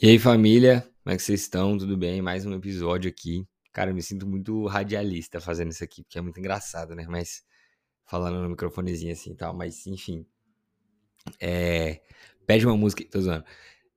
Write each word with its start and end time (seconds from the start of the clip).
E 0.00 0.10
aí, 0.10 0.16
família, 0.16 0.82
como 1.02 1.12
é 1.12 1.16
que 1.16 1.22
vocês 1.24 1.40
estão? 1.40 1.76
Tudo 1.76 1.96
bem? 1.96 2.22
Mais 2.22 2.46
um 2.46 2.54
episódio 2.54 3.10
aqui. 3.10 3.44
Cara, 3.72 3.90
eu 3.90 3.94
me 3.96 4.00
sinto 4.00 4.28
muito 4.28 4.64
radialista 4.66 5.40
fazendo 5.40 5.72
isso 5.72 5.82
aqui, 5.82 6.04
porque 6.04 6.16
é 6.16 6.20
muito 6.20 6.38
engraçado, 6.38 6.94
né? 6.94 7.04
Mas 7.08 7.42
falando 8.06 8.40
no 8.40 8.48
microfonezinho 8.48 9.12
assim 9.12 9.32
e 9.32 9.34
tal, 9.34 9.52
mas 9.52 9.88
enfim. 9.88 10.24
É... 11.40 12.00
Pede 12.46 12.64
uma 12.64 12.76
música, 12.76 13.04
tô 13.10 13.20
zoando. 13.20 13.44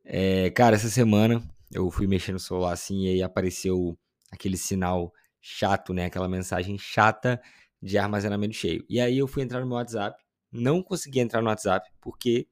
É... 0.04 0.50
Cara, 0.50 0.76
essa 0.76 0.90
semana 0.90 1.40
eu 1.72 1.92
fui 1.92 2.08
mexendo 2.08 2.34
no 2.34 2.40
celular 2.40 2.74
assim 2.74 3.06
e 3.06 3.10
aí 3.10 3.22
apareceu 3.22 3.96
aquele 4.32 4.58
sinal 4.58 5.14
chato, 5.40 5.94
né? 5.94 6.06
Aquela 6.06 6.28
mensagem 6.28 6.80
chata 6.80 7.40
de 7.80 8.00
armazenamento 8.00 8.56
cheio. 8.56 8.84
E 8.90 9.00
aí 9.00 9.20
eu 9.20 9.28
fui 9.28 9.44
entrar 9.44 9.60
no 9.60 9.68
meu 9.68 9.76
WhatsApp, 9.76 10.20
não 10.52 10.82
consegui 10.82 11.20
entrar 11.20 11.44
no 11.44 11.50
WhatsApp 11.50 11.88
porque 12.02 12.48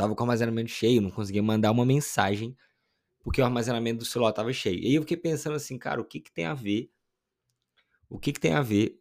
tava 0.00 0.14
com 0.14 0.22
o 0.22 0.24
armazenamento 0.24 0.70
cheio, 0.70 1.02
não 1.02 1.10
conseguia 1.10 1.42
mandar 1.42 1.70
uma 1.70 1.84
mensagem 1.84 2.56
porque 3.22 3.40
o 3.40 3.44
armazenamento 3.44 3.98
do 3.98 4.04
celular 4.06 4.32
tava 4.32 4.50
cheio. 4.50 4.80
E 4.80 4.86
aí 4.86 4.94
eu 4.94 5.02
fiquei 5.02 5.16
pensando 5.16 5.54
assim, 5.54 5.76
cara, 5.78 6.00
o 6.00 6.04
que 6.04 6.20
que 6.20 6.32
tem 6.32 6.46
a 6.46 6.54
ver? 6.54 6.90
O 8.08 8.18
que 8.18 8.32
que 8.32 8.40
tem 8.40 8.54
a 8.54 8.62
ver 8.62 8.98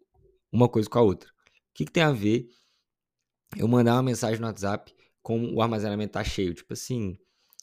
uma 0.52 0.68
coisa 0.68 0.90
com 0.90 1.00
a 1.00 1.02
outra? 1.02 1.30
O 1.30 1.74
que 1.74 1.86
que 1.86 1.92
tem 1.92 2.04
a 2.04 2.12
ver 2.12 2.50
eu 3.58 3.68
mandar 3.68 3.94
uma 3.94 4.04
mensagem 4.04 4.40
no 4.40 4.48
WhatsApp 4.48 4.94
com 5.22 5.54
o 5.54 5.62
armazenamento 5.62 6.12
tá 6.14 6.24
cheio? 6.24 6.54
Tipo 6.54 6.74
assim, 6.74 7.18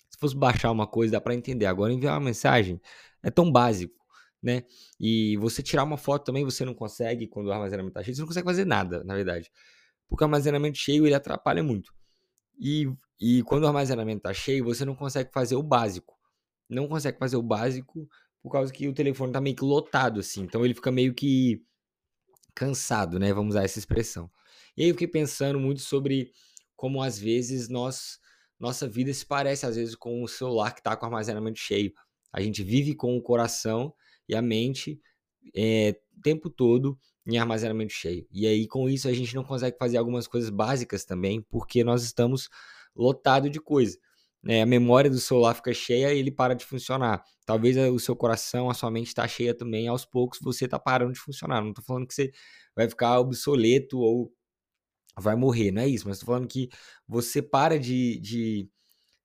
se 0.08 0.18
fosse 0.18 0.34
baixar 0.34 0.70
uma 0.70 0.86
coisa 0.86 1.12
dá 1.12 1.20
para 1.20 1.34
entender. 1.34 1.66
Agora 1.66 1.92
enviar 1.92 2.14
uma 2.14 2.24
mensagem 2.24 2.80
é 3.22 3.30
tão 3.30 3.52
básico, 3.52 3.94
né? 4.42 4.64
E 4.98 5.36
você 5.36 5.62
tirar 5.62 5.84
uma 5.84 5.98
foto 5.98 6.24
também 6.24 6.42
você 6.42 6.64
não 6.64 6.74
consegue 6.74 7.26
quando 7.26 7.48
o 7.48 7.52
armazenamento 7.52 7.92
tá 7.92 8.02
cheio, 8.02 8.16
você 8.16 8.22
não 8.22 8.28
consegue 8.28 8.46
fazer 8.46 8.64
nada, 8.64 9.04
na 9.04 9.14
verdade. 9.14 9.50
Porque 10.08 10.24
o 10.24 10.26
armazenamento 10.26 10.78
cheio 10.78 11.06
ele 11.06 11.14
atrapalha 11.14 11.62
muito. 11.62 11.95
E, 12.58 12.90
e 13.20 13.42
quando 13.42 13.64
o 13.64 13.66
armazenamento 13.66 14.18
está 14.18 14.34
cheio, 14.34 14.64
você 14.64 14.84
não 14.84 14.94
consegue 14.94 15.30
fazer 15.32 15.56
o 15.56 15.62
básico. 15.62 16.14
Não 16.68 16.88
consegue 16.88 17.18
fazer 17.18 17.36
o 17.36 17.42
básico 17.42 18.08
por 18.42 18.50
causa 18.50 18.72
que 18.72 18.88
o 18.88 18.94
telefone 18.94 19.30
está 19.30 19.40
meio 19.40 19.56
que 19.56 19.64
lotado, 19.64 20.20
assim. 20.20 20.42
Então 20.42 20.64
ele 20.64 20.74
fica 20.74 20.90
meio 20.90 21.14
que 21.14 21.62
cansado, 22.54 23.18
né? 23.18 23.32
Vamos 23.32 23.54
usar 23.54 23.64
essa 23.64 23.78
expressão. 23.78 24.30
E 24.76 24.82
aí 24.82 24.88
eu 24.88 24.94
fiquei 24.94 25.08
pensando 25.08 25.58
muito 25.58 25.80
sobre 25.80 26.32
como 26.74 27.02
às 27.02 27.18
vezes 27.18 27.68
nós 27.68 28.18
nossa 28.58 28.88
vida 28.88 29.12
se 29.12 29.24
parece 29.24 29.66
às 29.66 29.76
vezes 29.76 29.94
com 29.94 30.22
o 30.22 30.28
celular 30.28 30.72
que 30.72 30.80
está 30.80 30.96
com 30.96 31.04
o 31.04 31.08
armazenamento 31.08 31.58
cheio. 31.58 31.92
A 32.32 32.40
gente 32.40 32.62
vive 32.62 32.94
com 32.94 33.16
o 33.16 33.22
coração 33.22 33.94
e 34.28 34.34
a 34.34 34.42
mente 34.42 35.00
é, 35.54 36.00
o 36.16 36.20
tempo 36.20 36.50
todo 36.50 36.98
em 37.26 37.38
armazenamento 37.38 37.92
cheio. 37.92 38.26
E 38.30 38.46
aí, 38.46 38.66
com 38.66 38.88
isso, 38.88 39.08
a 39.08 39.12
gente 39.12 39.34
não 39.34 39.42
consegue 39.42 39.76
fazer 39.78 39.96
algumas 39.96 40.26
coisas 40.26 40.48
básicas 40.50 41.04
também, 41.04 41.42
porque 41.42 41.82
nós 41.82 42.04
estamos 42.04 42.48
lotado 42.94 43.50
de 43.50 43.60
coisa. 43.60 43.98
Né? 44.42 44.62
A 44.62 44.66
memória 44.66 45.10
do 45.10 45.18
celular 45.18 45.54
fica 45.54 45.74
cheia 45.74 46.14
e 46.14 46.18
ele 46.18 46.30
para 46.30 46.54
de 46.54 46.64
funcionar. 46.64 47.24
Talvez 47.44 47.76
o 47.76 47.98
seu 47.98 48.14
coração, 48.14 48.70
a 48.70 48.74
sua 48.74 48.90
mente 48.90 49.08
está 49.08 49.26
cheia 49.26 49.52
também, 49.54 49.88
aos 49.88 50.04
poucos 50.04 50.38
você 50.40 50.66
está 50.66 50.78
parando 50.78 51.12
de 51.12 51.18
funcionar. 51.18 51.60
Não 51.60 51.70
estou 51.70 51.84
falando 51.84 52.06
que 52.06 52.14
você 52.14 52.30
vai 52.74 52.88
ficar 52.88 53.18
obsoleto 53.18 53.98
ou 53.98 54.32
vai 55.18 55.34
morrer, 55.34 55.70
não 55.70 55.82
é 55.82 55.88
isso, 55.88 56.06
mas 56.06 56.18
estou 56.18 56.26
falando 56.26 56.46
que 56.46 56.68
você 57.08 57.40
para 57.40 57.78
de, 57.78 58.18
de, 58.20 58.68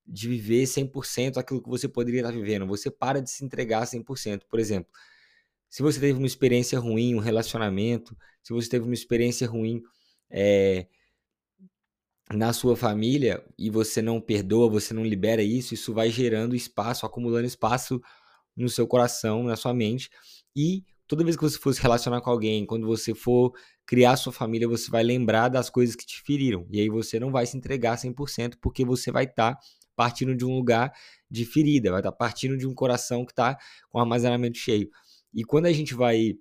de 0.08 0.30
viver 0.30 0.64
100% 0.64 1.38
aquilo 1.38 1.62
que 1.62 1.70
você 1.70 1.88
poderia 1.88 2.22
estar 2.22 2.32
vivendo, 2.32 2.66
você 2.66 2.90
para 2.90 3.22
de 3.22 3.30
se 3.30 3.44
entregar 3.44 3.86
100%. 3.86 4.44
Por 4.50 4.60
exemplo, 4.60 4.90
se 5.72 5.82
você 5.82 6.02
teve 6.02 6.20
uma 6.20 6.28
experiência 6.28 6.78
ruim, 6.78 7.16
um 7.16 7.20
relacionamento, 7.20 8.16
se 8.44 8.52
você 8.52 8.68
teve 8.68 8.84
uma 8.84 8.94
experiência 8.94 9.48
ruim 9.48 9.82
é, 10.30 10.86
na 12.30 12.52
sua 12.52 12.76
família 12.76 13.42
e 13.58 13.70
você 13.70 14.02
não 14.02 14.20
perdoa, 14.20 14.70
você 14.70 14.94
não 14.94 15.06
libera 15.06 15.42
isso, 15.42 15.74
isso 15.74 15.94
vai 15.94 16.10
gerando 16.10 16.58
espaço, 16.58 17.06
acumulando 17.06 17.48
espaço 17.48 18.02
no 18.54 18.68
seu 18.68 18.86
coração, 18.86 19.44
na 19.44 19.56
sua 19.56 19.74
mente. 19.74 20.10
E 20.54 20.84
toda 21.08 21.24
vez 21.24 21.38
que 21.38 21.42
você 21.42 21.58
for 21.58 21.74
se 21.74 21.82
relacionar 21.82 22.20
com 22.20 22.30
alguém, 22.30 22.66
quando 22.66 22.86
você 22.86 23.16
for 23.16 23.54
criar 23.86 24.18
sua 24.18 24.34
família, 24.34 24.68
você 24.68 24.92
vai 24.92 25.04
lembrar 25.04 25.48
das 25.48 25.70
coisas 25.70 25.96
que 25.96 26.06
te 26.06 26.22
feriram. 26.22 26.68
E 26.70 26.82
aí 26.82 26.90
você 26.90 27.18
não 27.18 27.32
vai 27.32 27.46
se 27.46 27.56
entregar 27.56 27.98
100% 27.98 28.58
porque 28.62 28.84
você 28.84 29.10
vai 29.10 29.24
estar 29.24 29.56
tá 29.56 29.62
partindo 29.96 30.36
de 30.36 30.44
um 30.44 30.54
lugar 30.54 30.92
de 31.30 31.46
ferida, 31.46 31.92
vai 31.92 32.02
estar 32.02 32.12
tá 32.12 32.18
partindo 32.18 32.58
de 32.58 32.68
um 32.68 32.74
coração 32.74 33.26
que 33.26 33.32
está 33.32 33.58
com 33.90 34.00
armazenamento 34.00 34.58
cheio. 34.58 34.90
E 35.34 35.44
quando 35.44 35.66
a 35.66 35.72
gente 35.72 35.94
vai 35.94 36.34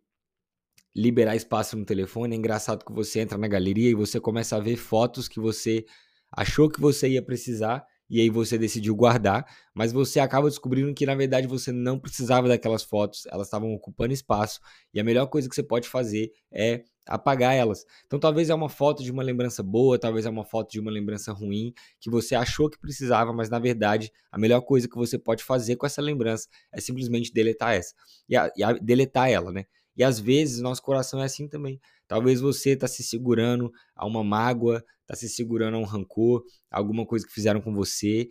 liberar 0.95 1.37
espaço 1.37 1.77
no 1.77 1.85
telefone, 1.85 2.35
é 2.35 2.39
engraçado 2.39 2.85
que 2.85 2.93
você 2.93 3.21
entra 3.21 3.39
na 3.39 3.49
galeria 3.49 3.91
e 3.91 3.95
você 3.95 4.21
começa 4.21 4.57
a 4.57 4.61
ver 4.61 4.77
fotos 4.77 5.29
que 5.29 5.39
você 5.39 5.85
achou 6.33 6.69
que 6.69 6.81
você 6.81 7.09
ia 7.09 7.23
precisar 7.23 7.85
e 8.09 8.21
aí 8.21 8.29
você 8.29 8.59
decidiu 8.59 8.95
guardar, 8.97 9.47
mas 9.73 9.93
você 9.93 10.19
acaba 10.19 10.49
descobrindo 10.49 10.93
que 10.93 11.07
na 11.07 11.15
verdade 11.15 11.47
você 11.47 11.71
não 11.71 11.99
precisava 11.99 12.49
daquelas 12.49 12.83
fotos, 12.83 13.25
elas 13.27 13.47
estavam 13.47 13.73
ocupando 13.73 14.13
espaço 14.13 14.61
e 14.93 14.99
a 14.99 15.05
melhor 15.05 15.27
coisa 15.27 15.49
que 15.49 15.55
você 15.55 15.63
pode 15.63 15.89
fazer 15.89 16.33
é 16.53 16.83
apagar 17.11 17.55
elas. 17.55 17.85
Então 18.07 18.21
talvez 18.21 18.49
é 18.49 18.55
uma 18.55 18.69
foto 18.69 19.03
de 19.03 19.11
uma 19.11 19.23
lembrança 19.23 19.63
boa, 19.63 19.99
talvez 19.99 20.25
é 20.25 20.31
uma 20.31 20.45
foto 20.45 20.71
de 20.71 20.79
uma 20.79 20.91
lembrança 20.91 21.33
ruim 21.33 21.75
que 22.01 22.09
você 22.09 22.37
achou 22.37 22.71
que 22.71 22.79
precisava, 22.79 23.33
mas 23.33 23.51
na 23.51 23.59
verdade 23.59 24.13
a 24.31 24.39
melhor 24.39 24.61
coisa 24.61 24.89
que 24.89 24.97
você 24.97 25.19
pode 25.19 25.43
fazer 25.43 25.75
com 25.75 25.85
essa 25.85 26.01
lembrança 26.01 26.49
é 26.73 26.81
simplesmente 26.81 27.33
deletar 27.33 27.75
essa 27.75 27.93
e, 28.29 28.37
a, 28.37 28.51
e 28.57 28.63
a, 28.63 28.73
deletar 28.75 29.29
ela, 29.29 29.51
né? 29.51 29.65
E 29.97 30.05
às 30.05 30.21
vezes 30.21 30.61
nosso 30.61 30.81
coração 30.81 31.21
é 31.21 31.25
assim 31.25 31.49
também. 31.49 31.81
Talvez 32.07 32.41
você 32.41 32.71
está 32.71 32.87
se 32.87 33.03
segurando 33.03 33.71
a 33.95 34.07
uma 34.07 34.23
mágoa, 34.23 34.83
está 35.03 35.17
se 35.17 35.29
segurando 35.29 35.77
a 35.77 35.81
um 35.81 35.85
rancor, 35.85 36.45
a 36.71 36.79
alguma 36.79 37.05
coisa 37.05 37.27
que 37.27 37.33
fizeram 37.33 37.61
com 37.61 37.75
você, 37.75 38.29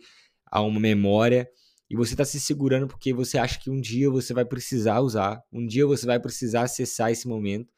a 0.50 0.62
uma 0.62 0.80
memória, 0.80 1.48
e 1.88 1.96
você 1.96 2.14
está 2.14 2.24
se 2.24 2.40
segurando 2.40 2.86
porque 2.86 3.12
você 3.12 3.36
acha 3.36 3.58
que 3.60 3.68
um 3.70 3.80
dia 3.80 4.10
você 4.10 4.32
vai 4.32 4.44
precisar 4.44 5.00
usar, 5.00 5.42
um 5.52 5.66
dia 5.66 5.86
você 5.86 6.06
vai 6.06 6.18
precisar 6.18 6.62
acessar 6.62 7.10
esse 7.10 7.28
momento, 7.28 7.72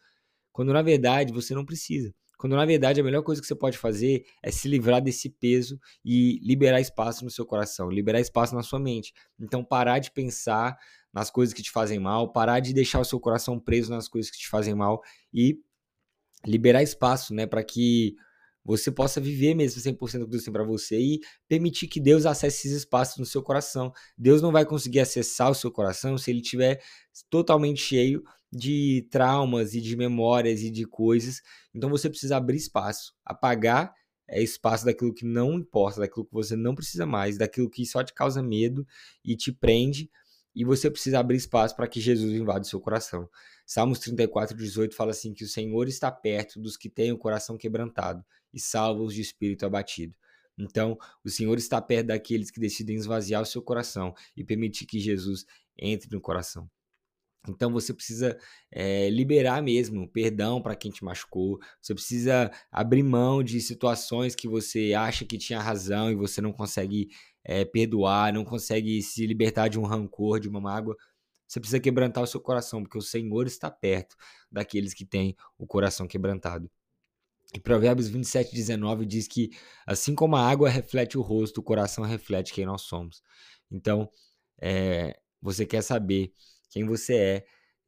quando 0.53 0.73
na 0.73 0.83
verdade 0.83 1.33
você 1.33 1.55
não 1.55 1.65
precisa. 1.65 2.15
Quando 2.39 2.57
na 2.57 2.67
verdade 2.67 3.01
a 3.01 3.05
melhor 3.05 3.23
coisa 3.23 3.41
que 3.41 3.47
você 3.47 3.55
pode 3.55 3.79
fazer 3.79 4.25
é 4.43 4.51
se 4.51 4.67
livrar 4.67 5.01
desse 5.01 5.31
peso 5.31 5.79
e 6.05 6.41
liberar 6.43 6.81
espaço 6.81 7.25
no 7.25 7.31
seu 7.31 7.47
coração, 7.47 7.89
liberar 7.89 8.21
espaço 8.21 8.55
na 8.55 8.63
sua 8.63 8.81
mente. 8.81 9.13
Então 9.41 9.65
parar 9.65 10.01
de 10.01 10.11
pensar 10.11 10.77
nas 11.13 11.31
coisas 11.31 11.55
que 11.55 11.63
te 11.63 11.71
fazem 11.71 12.01
mal, 12.01 12.33
parar 12.33 12.59
de 12.59 12.73
deixar 12.73 12.99
o 12.99 13.05
seu 13.05 13.21
coração 13.21 13.61
preso 13.61 13.91
nas 13.93 14.09
coisas 14.09 14.31
que 14.31 14.39
te 14.39 14.49
fazem 14.49 14.75
mal 14.75 15.01
e 15.33 15.57
liberar 16.45 16.83
espaço, 16.83 17.33
né, 17.33 17.47
para 17.47 17.63
que 17.63 18.17
você 18.65 18.91
possa 18.91 19.21
viver 19.21 19.55
mesmo 19.55 19.81
100% 19.81 20.19
do 20.19 20.25
que 20.25 20.31
Deus 20.31 20.45
tem 20.45 20.53
para 20.53 20.65
você 20.65 20.99
e 20.99 21.21
permitir 21.49 21.89
que 21.89 22.01
Deus 22.01 22.27
acesse 22.27 22.69
esses 22.69 22.79
espaços 22.79 23.19
no 23.19 23.27
seu 23.27 23.43
coração. 23.43 23.93
Deus 24.17 24.41
não 24.41 24.53
vai 24.53 24.65
conseguir 24.65 25.01
acessar 25.01 25.51
o 25.51 25.55
seu 25.55 25.71
coração 25.71 26.17
se 26.17 26.31
ele 26.31 26.41
estiver 26.41 26.81
totalmente 27.29 27.81
cheio 27.81 28.23
de 28.53 29.07
traumas 29.11 29.75
e 29.75 29.81
de 29.81 29.97
memórias 29.97 30.61
e 30.61 30.71
de 30.71 30.85
coisas. 30.85 31.41
Então 31.75 31.89
você 31.89 32.11
precisa 32.11 32.37
abrir 32.37 32.59
espaço, 32.59 33.15
apagar 33.25 33.95
é 34.29 34.43
espaço 34.43 34.85
daquilo 34.85 35.13
que 35.13 35.27
não 35.27 35.55
importa, 35.55 36.01
daquilo 36.01 36.25
que 36.25 36.33
você 36.33 36.57
não 36.57 36.75
precisa 36.75 37.05
mais, 37.05 37.37
daquilo 37.37 37.69
que 37.69 37.85
só 37.85 38.03
te 38.03 38.15
causa 38.15 38.43
medo 38.43 38.87
e 39.23 39.37
te 39.37 39.53
prende, 39.53 40.11
e 40.55 40.65
você 40.65 40.91
precisa 40.91 41.19
abrir 41.19 41.37
espaço 41.37 41.77
para 41.77 41.87
que 41.87 42.01
Jesus 42.01 42.33
invada 42.33 42.61
o 42.61 42.65
seu 42.65 42.81
coração. 42.81 43.29
Salmos 43.67 43.99
34, 43.99 44.57
18 44.57 44.95
fala 44.95 45.11
assim: 45.11 45.33
que 45.33 45.45
o 45.45 45.49
Senhor 45.49 45.89
está 45.89 46.11
perto 46.11 46.61
dos 46.61 46.77
que 46.77 46.89
têm 46.89 47.13
o 47.13 47.19
coração 47.19 47.57
quebrantado 47.57 48.25
e 48.53 48.61
salva-os 48.61 49.15
de 49.15 49.21
espírito 49.21 49.67
abatido. 49.67 50.15
Então, 50.59 50.99
o 51.25 51.31
Senhor 51.31 51.57
está 51.57 51.81
perto 51.81 52.09
daqueles 52.09 52.51
que 52.51 52.61
decidem 52.61 52.97
esvaziar 52.97 53.43
o 53.43 53.47
seu 53.47 53.63
coração 53.63 54.15
e 54.37 54.45
permitir 54.45 54.87
que 54.87 55.01
Jesus 55.01 55.47
entre 55.79 56.09
no 56.11 56.21
coração. 56.21 56.71
Então 57.49 57.73
você 57.73 57.93
precisa 57.93 58.39
é, 58.71 59.11
liberar 59.11 59.63
mesmo 59.63 60.09
perdão 60.09 60.63
para 60.63 60.77
quem 60.77 60.91
te 60.91 61.05
machucou. 61.05 61.59
Você 61.81 61.93
precisa 61.95 62.51
abrir 62.71 63.03
mão 63.03 63.43
de 63.43 63.61
situações 63.61 64.35
que 64.35 64.47
você 64.47 64.95
acha 64.95 65.25
que 65.25 65.37
tinha 65.37 65.61
razão 65.61 66.11
e 66.11 66.15
você 66.15 66.41
não 66.41 66.53
consegue 66.53 67.09
é, 67.45 67.65
perdoar, 67.65 68.33
não 68.33 68.45
consegue 68.45 69.03
se 69.03 69.27
libertar 69.27 69.69
de 69.69 69.79
um 69.79 69.85
rancor, 69.85 70.39
de 70.39 70.49
uma 70.49 70.61
mágoa. 70.61 70.97
Você 71.49 71.61
precisa 71.61 71.81
quebrantar 71.81 72.23
o 72.23 72.27
seu 72.27 72.41
coração, 72.41 72.83
porque 72.83 72.97
o 72.97 73.03
Senhor 73.03 73.47
está 73.47 73.71
perto 73.71 74.17
daqueles 74.51 74.95
que 74.95 75.05
têm 75.05 75.37
o 75.59 75.67
coração 75.67 76.07
quebrantado. 76.07 76.71
E 77.55 77.61
Provérbios 77.61 78.09
27, 78.09 78.55
19 78.55 79.05
diz 79.05 79.29
que 79.29 79.51
assim 79.87 80.15
como 80.15 80.37
a 80.37 80.49
água 80.49 80.71
reflete 80.71 81.19
o 81.19 81.23
rosto, 81.23 81.59
o 81.59 81.63
coração 81.63 82.05
reflete 82.05 82.55
quem 82.55 82.65
nós 82.65 82.83
somos. 82.83 83.23
Então, 83.71 84.09
é, 84.61 85.19
você 85.43 85.67
quer 85.67 85.83
saber 85.83 86.33
quem 86.73 86.85
você 86.85 87.15
é, 87.15 87.45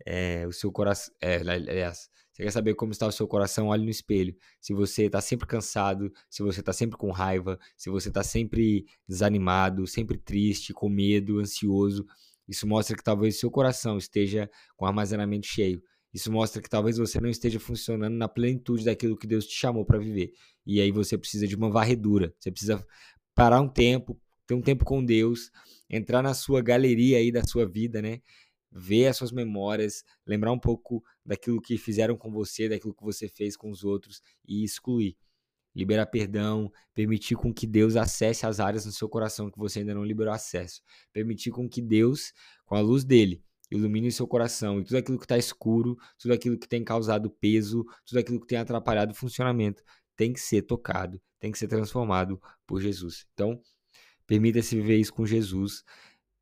é 0.07 0.47
o 0.47 0.53
seu 0.53 0.71
coração. 0.71 1.13
É, 1.21 1.37
aliás, 1.37 2.09
você 2.33 2.43
quer 2.43 2.51
saber 2.51 2.75
como 2.75 2.93
está 2.93 3.07
o 3.07 3.13
seu 3.13 3.27
coração? 3.27 3.69
Olhe 3.69 3.85
no 3.85 3.91
espelho. 3.91 4.37
Se 4.61 4.75
você 4.75 5.05
está 5.05 5.21
sempre 5.21 5.47
cansado, 5.47 6.13
se 6.29 6.43
você 6.43 6.61
está 6.61 6.73
sempre 6.73 6.99
com 6.99 7.11
raiva, 7.11 7.59
se 7.77 7.89
você 7.89 8.09
está 8.09 8.23
sempre 8.23 8.85
desanimado, 9.09 9.87
sempre 9.87 10.19
triste, 10.19 10.73
com 10.75 10.89
medo, 10.89 11.39
ansioso, 11.39 12.05
isso 12.47 12.67
mostra 12.67 12.97
que 12.97 13.03
talvez 13.03 13.39
seu 13.39 13.51
coração 13.51 13.97
esteja 13.97 14.51
com 14.77 14.85
armazenamento 14.85 15.47
cheio. 15.47 15.83
Isso 16.13 16.31
mostra 16.31 16.61
que 16.61 16.69
talvez 16.69 16.99
você 16.99 17.21
não 17.21 17.29
esteja 17.29 17.59
funcionando 17.59 18.15
na 18.15 18.29
plenitude 18.29 18.85
daquilo 18.85 19.17
que 19.17 19.27
Deus 19.27 19.47
te 19.47 19.55
chamou 19.55 19.85
para 19.85 19.99
viver. 19.99 20.33
E 20.67 20.81
aí 20.81 20.91
você 20.91 21.17
precisa 21.17 21.47
de 21.47 21.57
uma 21.57 21.71
varredura. 21.71 22.35
Você 22.39 22.51
precisa 22.51 22.85
parar 23.35 23.61
um 23.61 23.69
tempo, 23.69 24.21
ter 24.47 24.55
um 24.55 24.63
tempo 24.63 24.85
com 24.85 25.05
Deus, 25.05 25.51
entrar 25.89 26.23
na 26.23 26.35
sua 26.35 26.61
galeria 26.61 27.19
aí 27.19 27.33
da 27.33 27.43
sua 27.43 27.67
vida, 27.67 28.03
né? 28.03 28.21
Ver 28.76 29.06
as 29.06 29.17
suas 29.17 29.31
memórias, 29.31 30.05
lembrar 30.26 30.50
um 30.50 30.59
pouco 30.59 31.05
daquilo 31.25 31.61
que 31.61 31.79
fizeram 31.79 32.17
com 32.17 32.31
você, 32.32 32.69
daquilo 32.69 32.93
que 32.93 33.05
você 33.05 33.29
fez 33.29 33.56
com 33.56 33.71
os 33.71 33.85
outros 33.85 34.21
e 34.47 34.65
excluir. 34.65 35.17
Liberar 35.75 36.06
perdão, 36.06 36.73
permitir 36.93 37.37
com 37.37 37.53
que 37.53 37.67
Deus 37.67 37.94
acesse 37.94 38.44
as 38.47 38.59
áreas 38.59 38.85
no 38.85 38.93
seu 38.93 39.09
coração 39.09 39.50
que 39.50 39.59
você 39.59 39.81
ainda 39.81 39.94
não 39.94 40.05
liberou 40.05 40.32
acesso. 40.32 40.82
Permitir 41.12 41.50
com 41.50 41.69
que 41.69 41.81
Deus, 41.81 42.32
com 42.65 42.75
a 42.75 42.81
luz 42.81 43.05
dele, 43.05 43.43
ilumine 43.71 44.09
o 44.09 44.12
seu 44.12 44.26
coração 44.26 44.81
e 44.81 44.85
tudo 44.85 44.97
aquilo 44.97 45.19
que 45.19 45.25
está 45.25 45.38
escuro, 45.38 45.97
tudo 46.19 46.32
aquilo 46.32 46.59
que 46.59 46.69
tem 46.69 46.85
causado 46.85 47.31
peso, 47.31 47.85
tudo 48.05 48.19
aquilo 48.19 48.41
que 48.41 48.47
tem 48.47 48.59
atrapalhado 48.59 49.12
o 49.12 49.17
funcionamento, 49.17 49.82
tem 50.17 50.32
que 50.32 50.41
ser 50.41 50.62
tocado, 50.62 51.21
tem 51.41 51.50
que 51.50 51.59
ser 51.59 51.69
transformado 51.69 52.41
por 52.67 52.81
Jesus. 52.81 53.26
Então, 53.35 53.61
permita-se 54.26 54.76
viver 54.76 54.99
isso 54.99 55.12
com 55.12 55.26
Jesus, 55.26 55.85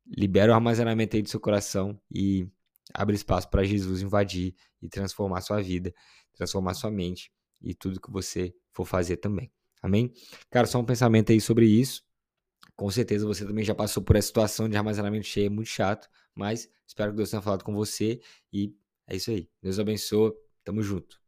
libera 0.05 0.51
o 0.51 0.55
armazenamento 0.55 1.15
aí 1.15 1.21
do 1.21 1.29
seu 1.29 1.39
coração 1.39 1.99
e 2.11 2.47
abre 2.93 3.15
espaço 3.15 3.49
para 3.49 3.63
Jesus 3.63 4.01
invadir 4.01 4.55
e 4.81 4.89
transformar 4.89 5.41
sua 5.41 5.61
vida, 5.61 5.93
transformar 6.33 6.73
sua 6.73 6.91
mente 6.91 7.31
e 7.61 7.73
tudo 7.73 8.01
que 8.01 8.11
você 8.11 8.53
for 8.71 8.85
fazer 8.85 9.17
também. 9.17 9.51
Amém? 9.81 10.11
Cara, 10.49 10.67
só 10.67 10.79
um 10.79 10.85
pensamento 10.85 11.31
aí 11.31 11.41
sobre 11.41 11.65
isso. 11.65 12.03
Com 12.75 12.89
certeza 12.89 13.25
você 13.25 13.45
também 13.45 13.63
já 13.63 13.75
passou 13.75 14.01
por 14.01 14.15
essa 14.15 14.27
situação 14.27 14.67
de 14.67 14.75
armazenamento 14.75 15.27
cheio, 15.27 15.47
é 15.47 15.49
muito 15.49 15.67
chato, 15.67 16.09
mas 16.33 16.69
espero 16.87 17.11
que 17.11 17.17
Deus 17.17 17.29
tenha 17.29 17.41
falado 17.41 17.63
com 17.63 17.73
você 17.73 18.19
e 18.51 18.73
é 19.07 19.15
isso 19.15 19.31
aí. 19.31 19.49
Deus 19.61 19.79
abençoe. 19.79 20.33
Tamo 20.63 20.81
junto. 20.81 21.22